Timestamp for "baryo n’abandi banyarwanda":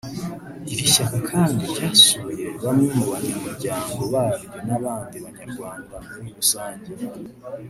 4.13-5.95